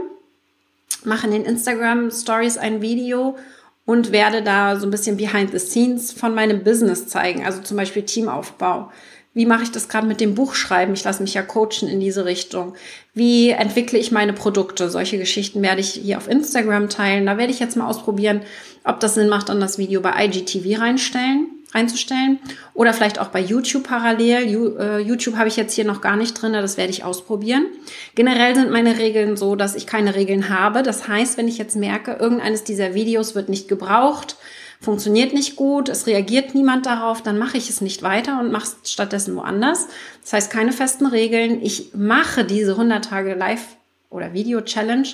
mache 1.03 1.27
in 1.27 1.33
den 1.33 1.45
Instagram 1.45 2.13
Stories 2.13 2.57
ein 2.57 2.83
Video 2.83 3.37
und 3.85 4.13
werde 4.13 4.43
da 4.45 4.79
so 4.79 4.87
ein 4.87 4.93
bisschen 4.93 5.17
behind 5.17 5.51
the 5.51 5.59
scenes 5.59 6.13
von 6.13 6.37
meinem 6.37 6.63
Business 6.63 7.09
zeigen. 7.09 7.45
Also 7.45 7.63
zum 7.63 7.77
Beispiel 7.77 8.05
Teamaufbau. 8.05 8.93
Wie 9.35 9.45
mache 9.45 9.65
ich 9.65 9.73
das 9.73 9.89
gerade 9.89 10.07
mit 10.07 10.21
dem 10.21 10.37
Buchschreiben? 10.37 10.95
Ich 10.95 11.03
lasse 11.03 11.21
mich 11.21 11.35
ja 11.35 11.43
coachen 11.43 11.89
in 11.89 11.99
diese 11.99 12.25
Richtung. 12.25 12.75
Wie 13.13 13.51
entwickle 13.51 13.99
ich 13.99 14.13
meine 14.13 14.35
Produkte? 14.35 14.89
Solche 14.89 15.19
Geschichten 15.19 15.63
werde 15.63 15.81
ich 15.81 15.95
hier 15.95 16.19
auf 16.19 16.29
Instagram 16.29 16.91
teilen. 16.91 17.27
Da 17.27 17.37
werde 17.39 17.53
ich 17.53 17.59
jetzt 17.59 17.77
mal 17.77 17.89
ausprobieren, 17.89 18.43
ob 18.85 19.01
das 19.01 19.15
Sinn 19.15 19.29
macht, 19.29 19.49
dann 19.49 19.59
das 19.59 19.79
Video 19.79 20.01
bei 20.01 20.27
IGTV 20.27 20.81
reinstellen. 20.81 21.58
Einzustellen 21.73 22.39
oder 22.75 22.95
vielleicht 22.95 23.19
auch 23.19 23.29
bei 23.29 23.41
YouTube 23.41 23.85
parallel. 23.85 24.77
Äh, 24.79 24.99
YouTube 25.01 25.37
habe 25.37 25.49
ich 25.49 25.57
jetzt 25.57 25.75
hier 25.75 25.85
noch 25.85 26.01
gar 26.01 26.17
nicht 26.17 26.35
drin, 26.35 26.53
das 26.53 26.77
werde 26.77 26.91
ich 26.91 27.05
ausprobieren. 27.05 27.67
Generell 28.15 28.55
sind 28.55 28.71
meine 28.71 28.99
Regeln 28.99 29.37
so, 29.37 29.55
dass 29.55 29.75
ich 29.75 29.87
keine 29.87 30.15
Regeln 30.15 30.49
habe. 30.49 30.83
Das 30.83 31.09
heißt, 31.09 31.37
wenn 31.37 31.49
ich 31.49 31.59
jetzt 31.59 31.77
merke, 31.77 32.13
irgendeines 32.13 32.65
dieser 32.65 32.95
Videos 32.95 33.35
wird 33.35 33.49
nicht 33.49 33.69
gebraucht, 33.69 34.37
funktioniert 34.81 35.35
nicht 35.35 35.57
gut, 35.57 35.89
es 35.89 36.07
reagiert 36.07 36.55
niemand 36.55 36.87
darauf, 36.87 37.23
dann 37.23 37.39
mache 37.39 37.59
ich 37.59 37.69
es 37.69 37.81
nicht 37.81 38.03
weiter 38.03 38.41
und 38.41 38.53
mache 38.53 38.69
es 38.83 38.91
stattdessen 38.91 39.37
woanders. 39.37 39.89
Das 40.23 40.33
heißt, 40.33 40.51
keine 40.51 40.73
festen 40.73 41.07
Regeln. 41.07 41.61
Ich 41.63 41.91
mache 41.95 42.45
diese 42.45 42.73
100 42.73 43.05
Tage 43.05 43.35
Live- 43.35 43.77
oder 44.11 44.33
Video-Challenge 44.33 45.09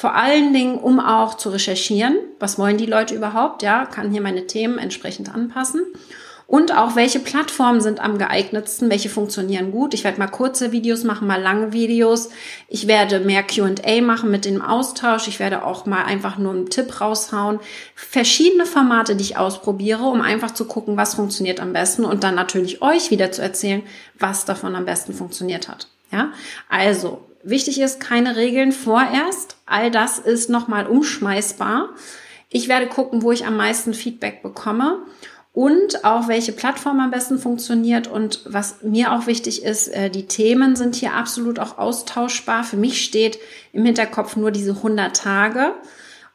vor 0.00 0.14
allen 0.14 0.54
Dingen, 0.54 0.78
um 0.78 0.98
auch 0.98 1.34
zu 1.34 1.50
recherchieren, 1.50 2.16
was 2.38 2.58
wollen 2.58 2.78
die 2.78 2.86
Leute 2.86 3.14
überhaupt, 3.14 3.62
ja, 3.62 3.84
kann 3.84 4.10
hier 4.10 4.22
meine 4.22 4.46
Themen 4.46 4.78
entsprechend 4.78 5.34
anpassen. 5.34 5.82
Und 6.46 6.74
auch, 6.74 6.96
welche 6.96 7.20
Plattformen 7.20 7.82
sind 7.82 8.00
am 8.00 8.16
geeignetsten, 8.16 8.88
welche 8.88 9.10
funktionieren 9.10 9.72
gut. 9.72 9.92
Ich 9.92 10.02
werde 10.02 10.18
mal 10.18 10.28
kurze 10.28 10.72
Videos 10.72 11.04
machen, 11.04 11.28
mal 11.28 11.42
lange 11.42 11.74
Videos. 11.74 12.30
Ich 12.66 12.86
werde 12.86 13.20
mehr 13.20 13.42
QA 13.42 14.00
machen 14.00 14.30
mit 14.30 14.46
dem 14.46 14.62
Austausch. 14.62 15.28
Ich 15.28 15.38
werde 15.38 15.66
auch 15.66 15.84
mal 15.84 16.04
einfach 16.04 16.38
nur 16.38 16.54
einen 16.54 16.70
Tipp 16.70 17.02
raushauen. 17.02 17.60
Verschiedene 17.94 18.64
Formate, 18.64 19.16
die 19.16 19.24
ich 19.24 19.36
ausprobiere, 19.36 20.04
um 20.04 20.22
einfach 20.22 20.52
zu 20.52 20.64
gucken, 20.64 20.96
was 20.96 21.14
funktioniert 21.14 21.60
am 21.60 21.74
besten 21.74 22.06
und 22.06 22.24
dann 22.24 22.36
natürlich 22.36 22.80
euch 22.80 23.10
wieder 23.10 23.32
zu 23.32 23.42
erzählen, 23.42 23.82
was 24.18 24.46
davon 24.46 24.76
am 24.76 24.86
besten 24.86 25.12
funktioniert 25.12 25.68
hat. 25.68 25.88
Ja, 26.10 26.32
also 26.70 27.29
Wichtig 27.42 27.80
ist, 27.80 28.00
keine 28.00 28.36
Regeln 28.36 28.72
vorerst. 28.72 29.56
All 29.66 29.90
das 29.90 30.18
ist 30.18 30.50
nochmal 30.50 30.86
umschmeißbar. 30.86 31.90
Ich 32.50 32.68
werde 32.68 32.86
gucken, 32.86 33.22
wo 33.22 33.32
ich 33.32 33.46
am 33.46 33.56
meisten 33.56 33.94
Feedback 33.94 34.42
bekomme 34.42 34.98
und 35.52 36.04
auch 36.04 36.28
welche 36.28 36.52
Plattform 36.52 37.00
am 37.00 37.10
besten 37.10 37.38
funktioniert. 37.38 38.08
Und 38.08 38.40
was 38.44 38.82
mir 38.82 39.12
auch 39.12 39.26
wichtig 39.26 39.64
ist, 39.64 39.88
äh, 39.88 40.10
die 40.10 40.26
Themen 40.26 40.76
sind 40.76 40.96
hier 40.96 41.14
absolut 41.14 41.58
auch 41.58 41.78
austauschbar. 41.78 42.64
Für 42.64 42.76
mich 42.76 43.02
steht 43.02 43.38
im 43.72 43.84
Hinterkopf 43.84 44.36
nur 44.36 44.50
diese 44.50 44.72
100 44.72 45.16
Tage 45.16 45.74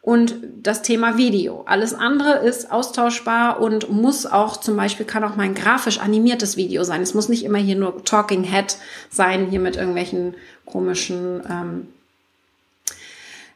und 0.05 0.35
das 0.61 0.83
Thema 0.83 1.17
Video. 1.17 1.63
Alles 1.65 1.95
andere 1.95 2.33
ist 2.33 2.71
austauschbar 2.71 3.59
und 3.59 3.89
muss 3.89 4.27
auch 4.27 4.57
zum 4.57 4.77
Beispiel, 4.77 5.03
kann 5.03 5.23
auch 5.23 5.35
mein 5.35 5.55
grafisch 5.55 5.99
animiertes 5.99 6.57
Video 6.57 6.83
sein. 6.83 7.01
Es 7.01 7.15
muss 7.15 7.27
nicht 7.27 7.43
immer 7.43 7.57
hier 7.57 7.75
nur 7.75 8.05
Talking 8.05 8.43
Head 8.43 8.77
sein, 9.09 9.47
hier 9.47 9.59
mit 9.59 9.77
irgendwelchen 9.77 10.35
komischen 10.67 11.41
ähm, 11.49 11.87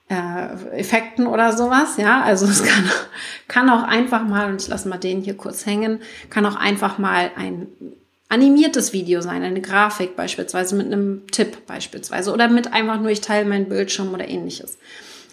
äh, 0.09 0.79
Effekten 0.79 1.27
oder 1.27 1.55
sowas. 1.55 1.97
Ja, 1.97 2.23
also 2.23 2.47
es 2.47 2.63
kann, 2.63 2.89
kann 3.47 3.69
auch 3.69 3.83
einfach 3.83 4.23
mal, 4.23 4.49
und 4.49 4.59
ich 4.59 4.69
lasse 4.69 4.89
mal 4.89 4.97
den 4.97 5.21
hier 5.21 5.37
kurz 5.37 5.67
hängen, 5.67 6.01
kann 6.31 6.47
auch 6.47 6.55
einfach 6.55 6.97
mal 6.97 7.29
ein 7.35 7.67
animiertes 8.27 8.91
Video 8.91 9.21
sein, 9.21 9.43
eine 9.43 9.61
Grafik 9.61 10.15
beispielsweise 10.15 10.75
mit 10.75 10.87
einem 10.87 11.27
Tipp 11.27 11.67
beispielsweise 11.67 12.33
oder 12.33 12.47
mit 12.47 12.73
einfach 12.73 12.99
nur 12.99 13.11
ich 13.11 13.21
teile 13.21 13.47
meinen 13.47 13.69
Bildschirm 13.69 14.11
oder 14.15 14.27
ähnliches. 14.27 14.79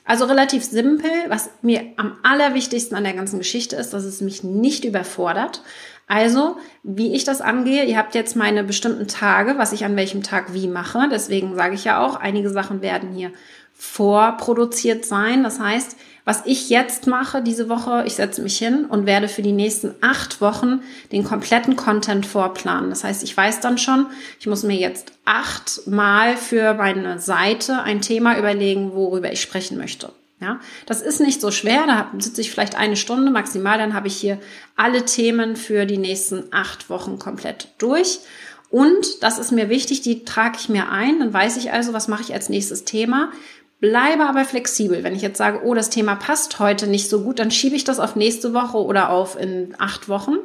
Also 0.07 0.25
relativ 0.25 0.65
simpel. 0.65 1.11
Was 1.29 1.51
mir 1.63 1.83
am 1.97 2.17
allerwichtigsten 2.23 2.97
an 2.97 3.05
der 3.05 3.13
ganzen 3.13 3.39
Geschichte 3.39 3.77
ist, 3.77 3.93
dass 3.93 4.05
es 4.05 4.21
mich 4.21 4.45
nicht 4.45 4.85
überfordert. 4.85 5.63
Also, 6.07 6.57
wie 6.85 7.15
ich 7.15 7.25
das 7.25 7.41
angehe, 7.41 7.85
ihr 7.85 7.99
habt 7.99 8.15
jetzt 8.15 8.37
meine 8.37 8.63
bestimmten 8.63 9.09
Tage, 9.09 9.59
was 9.59 9.73
ich 9.73 9.85
an 9.85 9.97
welchem 9.97 10.23
Tag 10.23 10.55
wie 10.55 10.69
mache. 10.69 11.09
Deswegen 11.11 11.57
sage 11.57 11.75
ich 11.75 11.85
ja 11.85 12.05
auch, 12.05 12.15
einige 12.15 12.49
Sachen 12.51 12.81
werden 12.81 13.13
hier 13.13 13.33
vorproduziert 13.77 15.05
sein. 15.05 15.43
Das 15.43 15.61
heißt, 15.61 15.97
was 16.25 16.43
ich 16.45 16.71
jetzt 16.71 17.07
mache 17.07 17.41
diese 17.41 17.69
Woche, 17.69 18.03
ich 18.05 18.15
setze 18.15 18.43
mich 18.43 18.59
hin 18.59 18.87
und 18.87 19.07
werde 19.07 19.29
für 19.29 19.43
die 19.43 19.53
nächsten 19.53 19.95
acht 20.01 20.41
Wochen 20.41 20.81
den 21.13 21.23
kompletten 21.23 21.77
Content 21.77 22.27
vorplanen. 22.27 22.91
Das 22.91 23.05
heißt, 23.05 23.23
ich 23.23 23.37
weiß 23.37 23.61
dann 23.61 23.79
schon, 23.79 24.07
ich 24.41 24.49
muss 24.49 24.65
mir 24.65 24.77
jetzt 24.77 25.13
achtmal 25.25 26.37
für 26.37 26.75
meine 26.75 27.21
Seite 27.21 27.83
ein 27.83 28.01
Thema 28.01 28.39
überlegen, 28.39 28.93
worüber 28.93 29.31
ich 29.31 29.41
sprechen 29.41 29.79
möchte. 29.79 30.11
Ja, 30.41 30.61
das 30.85 31.01
ist 31.01 31.21
nicht 31.21 31.41
so 31.41 31.51
schwer. 31.51 31.87
Da 31.87 32.11
sitze 32.19 32.41
ich 32.41 32.51
vielleicht 32.51 32.77
eine 32.77 32.97
Stunde 32.97 33.31
maximal. 33.31 33.79
Dann 33.79 33.95
habe 33.95 34.09
ich 34.09 34.17
hier 34.17 34.39
alle 34.75 35.05
Themen 35.05 35.57
für 35.57 35.87
die 35.87 35.97
nächsten 35.97 36.45
acht 36.51 36.91
Wochen 36.91 37.19
komplett 37.19 37.69
durch. 37.79 38.19
Und 38.69 39.23
das 39.23 39.39
ist 39.39 39.53
mir 39.53 39.69
wichtig, 39.69 40.03
die 40.03 40.25
trage 40.25 40.59
ich 40.59 40.69
mir 40.69 40.91
ein. 40.91 41.21
Dann 41.21 41.33
weiß 41.33 41.57
ich 41.57 41.73
also, 41.73 41.93
was 41.93 42.09
mache 42.09 42.23
ich 42.23 42.35
als 42.35 42.49
nächstes 42.49 42.85
Thema. 42.85 43.31
Bleibe 43.79 44.25
aber 44.25 44.45
flexibel. 44.45 45.05
Wenn 45.05 45.15
ich 45.15 45.23
jetzt 45.23 45.39
sage, 45.39 45.61
oh, 45.65 45.75
das 45.75 45.91
Thema 45.91 46.15
passt 46.15 46.59
heute 46.59 46.87
nicht 46.87 47.11
so 47.11 47.23
gut, 47.23 47.39
dann 47.39 47.51
schiebe 47.51 47.77
ich 47.77 47.85
das 47.85 47.99
auf 47.99 48.17
nächste 48.17 48.55
Woche 48.55 48.79
oder 48.79 49.11
auf 49.11 49.39
in 49.39 49.75
acht 49.79 50.09
Wochen 50.09 50.37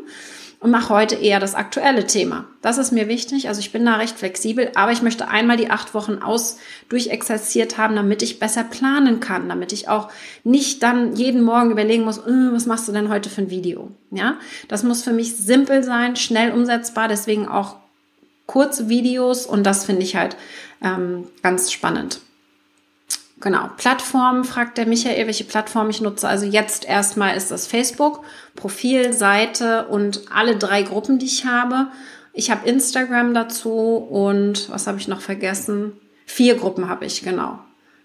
und 0.61 0.69
mache 0.69 0.93
heute 0.93 1.15
eher 1.15 1.39
das 1.39 1.55
aktuelle 1.55 2.05
Thema. 2.05 2.45
Das 2.61 2.77
ist 2.77 2.91
mir 2.91 3.07
wichtig. 3.07 3.47
Also 3.47 3.59
ich 3.61 3.71
bin 3.71 3.83
da 3.83 3.95
recht 3.95 4.17
flexibel, 4.17 4.69
aber 4.75 4.91
ich 4.91 5.01
möchte 5.01 5.27
einmal 5.27 5.57
die 5.57 5.71
acht 5.71 5.95
Wochen 5.95 6.19
aus 6.21 6.57
durchexerziert 6.87 7.79
haben, 7.79 7.95
damit 7.95 8.21
ich 8.21 8.39
besser 8.39 8.63
planen 8.63 9.19
kann, 9.19 9.49
damit 9.49 9.73
ich 9.73 9.89
auch 9.89 10.09
nicht 10.43 10.83
dann 10.83 11.15
jeden 11.15 11.41
Morgen 11.41 11.71
überlegen 11.71 12.03
muss, 12.03 12.19
äh, 12.19 12.51
was 12.51 12.67
machst 12.67 12.87
du 12.87 12.91
denn 12.91 13.09
heute 13.09 13.29
für 13.29 13.41
ein 13.41 13.49
Video? 13.49 13.89
Ja, 14.11 14.35
das 14.67 14.83
muss 14.83 15.03
für 15.03 15.13
mich 15.13 15.35
simpel 15.35 15.83
sein, 15.83 16.15
schnell 16.15 16.51
umsetzbar, 16.51 17.07
deswegen 17.07 17.47
auch 17.47 17.77
kurze 18.45 18.87
Videos 18.87 19.47
und 19.47 19.63
das 19.63 19.85
finde 19.85 20.03
ich 20.03 20.15
halt 20.15 20.35
ähm, 20.83 21.27
ganz 21.41 21.71
spannend. 21.71 22.19
Genau, 23.41 23.69
Plattformen, 23.75 24.43
fragt 24.43 24.77
der 24.77 24.85
Michael, 24.85 25.25
welche 25.25 25.43
Plattform 25.43 25.89
ich 25.89 25.99
nutze. 25.99 26.27
Also 26.27 26.45
jetzt 26.45 26.85
erstmal 26.85 27.35
ist 27.35 27.51
das 27.51 27.67
Facebook, 27.67 28.23
Profil, 28.55 29.13
Seite 29.13 29.87
und 29.87 30.21
alle 30.31 30.55
drei 30.55 30.83
Gruppen, 30.83 31.19
die 31.19 31.25
ich 31.25 31.45
habe. 31.45 31.87
Ich 32.33 32.51
habe 32.51 32.69
Instagram 32.69 33.33
dazu 33.33 33.95
und 33.95 34.69
was 34.69 34.87
habe 34.87 34.99
ich 34.99 35.07
noch 35.07 35.21
vergessen? 35.21 35.93
Vier 36.25 36.55
Gruppen 36.55 36.87
habe 36.87 37.05
ich, 37.05 37.23
genau 37.23 37.59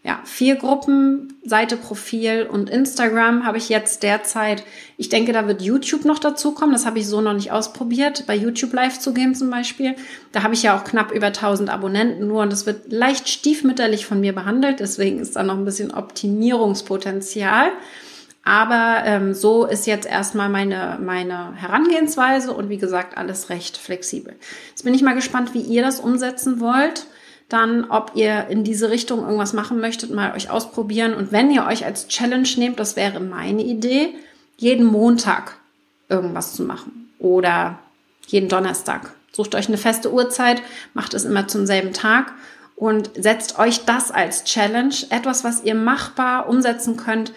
ja, 0.06 0.20
vier 0.22 0.54
Gruppen, 0.54 1.34
Seite, 1.44 1.76
Profil 1.76 2.46
und 2.48 2.70
Instagram 2.70 3.44
habe 3.44 3.58
ich 3.58 3.68
jetzt 3.68 4.04
derzeit. 4.04 4.62
Ich 4.96 5.08
denke, 5.08 5.32
da 5.32 5.48
wird 5.48 5.62
YouTube 5.62 6.04
noch 6.04 6.20
dazu 6.20 6.52
kommen. 6.52 6.72
Das 6.72 6.86
habe 6.86 7.00
ich 7.00 7.08
so 7.08 7.20
noch 7.20 7.32
nicht 7.32 7.50
ausprobiert, 7.50 8.22
bei 8.28 8.36
YouTube 8.36 8.72
live 8.72 9.00
zu 9.00 9.12
gehen 9.12 9.34
zum 9.34 9.50
Beispiel. 9.50 9.96
Da 10.30 10.44
habe 10.44 10.54
ich 10.54 10.62
ja 10.62 10.78
auch 10.78 10.84
knapp 10.84 11.10
über 11.10 11.26
1000 11.26 11.70
Abonnenten 11.70 12.28
nur 12.28 12.42
und 12.42 12.52
das 12.52 12.66
wird 12.66 12.92
leicht 12.92 13.28
stiefmütterlich 13.28 14.06
von 14.06 14.20
mir 14.20 14.32
behandelt. 14.32 14.78
Deswegen 14.78 15.18
ist 15.18 15.34
da 15.34 15.42
noch 15.42 15.56
ein 15.56 15.64
bisschen 15.64 15.92
Optimierungspotenzial. 15.92 17.72
Aber 18.44 19.02
ähm, 19.06 19.34
so 19.34 19.66
ist 19.66 19.88
jetzt 19.88 20.06
erstmal 20.06 20.48
meine, 20.48 21.00
meine 21.02 21.54
Herangehensweise 21.56 22.52
und 22.52 22.68
wie 22.68 22.78
gesagt, 22.78 23.18
alles 23.18 23.50
recht 23.50 23.76
flexibel. 23.76 24.36
Jetzt 24.68 24.84
bin 24.84 24.94
ich 24.94 25.02
mal 25.02 25.16
gespannt, 25.16 25.52
wie 25.52 25.62
ihr 25.62 25.82
das 25.82 25.98
umsetzen 25.98 26.60
wollt 26.60 27.06
dann, 27.48 27.90
ob 27.90 28.12
ihr 28.14 28.48
in 28.48 28.64
diese 28.64 28.90
Richtung 28.90 29.20
irgendwas 29.20 29.52
machen 29.52 29.80
möchtet, 29.80 30.10
mal 30.10 30.34
euch 30.34 30.50
ausprobieren. 30.50 31.14
Und 31.14 31.32
wenn 31.32 31.50
ihr 31.50 31.66
euch 31.66 31.84
als 31.84 32.08
Challenge 32.08 32.48
nehmt, 32.56 32.80
das 32.80 32.96
wäre 32.96 33.20
meine 33.20 33.62
Idee, 33.62 34.14
jeden 34.56 34.84
Montag 34.84 35.56
irgendwas 36.08 36.54
zu 36.54 36.62
machen 36.62 37.12
oder 37.18 37.78
jeden 38.26 38.48
Donnerstag. 38.48 39.12
Sucht 39.32 39.54
euch 39.54 39.68
eine 39.68 39.78
feste 39.78 40.12
Uhrzeit, 40.12 40.62
macht 40.94 41.14
es 41.14 41.24
immer 41.24 41.46
zum 41.46 41.66
selben 41.66 41.92
Tag 41.92 42.32
und 42.74 43.10
setzt 43.16 43.58
euch 43.58 43.84
das 43.84 44.10
als 44.10 44.44
Challenge, 44.44 44.94
etwas, 45.10 45.44
was 45.44 45.62
ihr 45.62 45.74
machbar 45.74 46.48
umsetzen 46.48 46.96
könnt, 46.96 47.32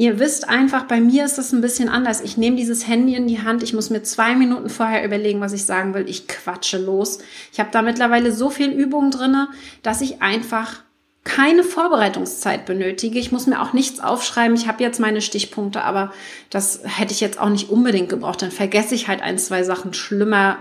Ihr 0.00 0.20
wisst 0.20 0.48
einfach, 0.48 0.84
bei 0.84 1.00
mir 1.00 1.24
ist 1.24 1.38
das 1.38 1.52
ein 1.52 1.60
bisschen 1.60 1.88
anders. 1.88 2.20
Ich 2.20 2.36
nehme 2.36 2.54
dieses 2.54 2.86
Handy 2.86 3.16
in 3.16 3.26
die 3.26 3.42
Hand, 3.42 3.64
ich 3.64 3.74
muss 3.74 3.90
mir 3.90 4.04
zwei 4.04 4.36
Minuten 4.36 4.70
vorher 4.70 5.04
überlegen, 5.04 5.40
was 5.40 5.52
ich 5.52 5.64
sagen 5.64 5.92
will. 5.92 6.08
Ich 6.08 6.28
quatsche 6.28 6.78
los. 6.78 7.18
Ich 7.52 7.58
habe 7.58 7.70
da 7.72 7.82
mittlerweile 7.82 8.30
so 8.30 8.48
viel 8.48 8.70
Übung 8.70 9.10
drinne, 9.10 9.48
dass 9.82 10.00
ich 10.00 10.22
einfach 10.22 10.82
keine 11.24 11.64
Vorbereitungszeit 11.64 12.64
benötige. 12.64 13.18
Ich 13.18 13.32
muss 13.32 13.48
mir 13.48 13.60
auch 13.60 13.72
nichts 13.72 13.98
aufschreiben. 13.98 14.56
Ich 14.56 14.68
habe 14.68 14.84
jetzt 14.84 15.00
meine 15.00 15.20
Stichpunkte, 15.20 15.82
aber 15.82 16.12
das 16.48 16.80
hätte 16.84 17.12
ich 17.12 17.20
jetzt 17.20 17.40
auch 17.40 17.50
nicht 17.50 17.68
unbedingt 17.68 18.08
gebraucht. 18.08 18.40
Dann 18.40 18.52
vergesse 18.52 18.94
ich 18.94 19.08
halt 19.08 19.20
ein, 19.20 19.36
zwei 19.36 19.64
Sachen 19.64 19.94
schlimmer. 19.94 20.58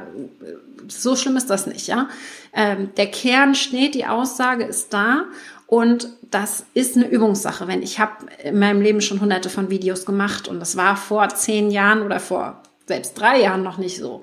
So 0.87 1.15
schlimm 1.15 1.37
ist 1.37 1.51
das 1.51 1.67
nicht, 1.67 1.85
ja. 1.85 2.09
Ähm, 2.53 2.89
der 2.97 3.11
Kern 3.11 3.53
steht, 3.53 3.93
die 3.93 4.07
Aussage 4.07 4.63
ist 4.63 4.93
da 4.93 5.25
und 5.67 6.09
das 6.31 6.65
ist 6.73 6.95
eine 6.95 7.07
Übungssache. 7.07 7.67
Wenn 7.67 7.83
ich 7.83 7.99
habe 7.99 8.25
in 8.43 8.57
meinem 8.57 8.81
Leben 8.81 9.01
schon 9.01 9.21
hunderte 9.21 9.49
von 9.49 9.69
Videos 9.69 10.05
gemacht 10.05 10.47
und 10.47 10.59
das 10.59 10.77
war 10.77 10.95
vor 10.95 11.29
zehn 11.29 11.69
Jahren 11.69 12.01
oder 12.01 12.19
vor 12.19 12.63
selbst 12.85 13.19
drei 13.19 13.41
Jahren 13.41 13.63
noch 13.63 13.77
nicht 13.77 13.97
so. 13.97 14.21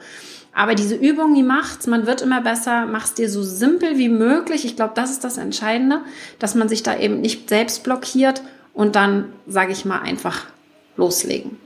Aber 0.54 0.74
diese 0.74 0.94
Übung, 0.94 1.34
die 1.34 1.42
macht's, 1.42 1.86
man 1.86 2.06
wird 2.06 2.22
immer 2.22 2.40
besser, 2.40 2.86
mach's 2.86 3.12
dir 3.14 3.28
so 3.28 3.42
simpel 3.42 3.98
wie 3.98 4.08
möglich. 4.08 4.64
Ich 4.64 4.76
glaube, 4.76 4.92
das 4.94 5.10
ist 5.10 5.24
das 5.24 5.36
Entscheidende, 5.36 6.00
dass 6.38 6.54
man 6.54 6.68
sich 6.68 6.82
da 6.82 6.96
eben 6.96 7.20
nicht 7.20 7.48
selbst 7.48 7.82
blockiert 7.82 8.40
und 8.72 8.96
dann, 8.96 9.32
sage 9.46 9.72
ich 9.72 9.84
mal, 9.84 10.00
einfach 10.00 10.44
loslegen. 10.96 11.58